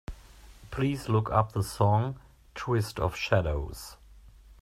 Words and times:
Please 0.71 1.09
look 1.09 1.29
up 1.29 1.51
the 1.51 1.61
song, 1.61 2.19
Twist 2.55 2.99
of 2.99 3.15
shadows. 3.15 3.97